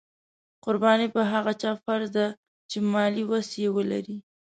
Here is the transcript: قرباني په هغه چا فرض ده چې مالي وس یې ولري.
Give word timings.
قرباني 0.63 1.07
په 1.15 1.21
هغه 1.31 1.53
چا 1.61 1.71
فرض 1.83 2.09
ده 2.17 2.27
چې 2.69 2.77
مالي 2.91 3.23
وس 3.29 3.49
یې 3.61 3.69
ولري. 3.77 4.17